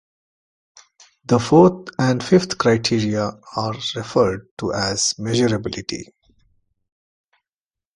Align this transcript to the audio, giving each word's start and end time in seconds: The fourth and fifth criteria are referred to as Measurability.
The 1.25 1.37
fourth 1.39 1.89
and 1.99 2.23
fifth 2.23 2.57
criteria 2.57 3.39
are 3.55 3.75
referred 3.95 4.47
to 4.57 4.73
as 4.73 5.13
Measurability. 5.19 6.05